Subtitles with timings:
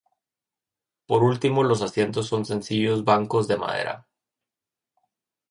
[1.05, 4.07] Por último los asientos son sencillos bancos de madera.